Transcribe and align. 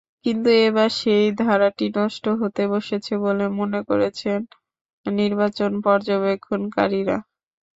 কিন্তু 0.25 0.49
এবার 0.67 0.89
সেই 0.99 1.25
ধারাটি 1.41 1.85
নষ্ট 1.97 2.25
হতে 2.41 2.63
বসেছে 2.73 3.13
বলে 3.23 3.45
মনে 3.59 3.79
করছেন 3.89 4.39
নির্বাচন 5.05 5.71
পর্যবেক্ষণকারীরা। 5.85 7.17